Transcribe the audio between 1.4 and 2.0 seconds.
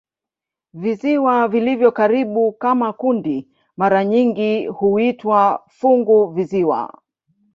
vilivyo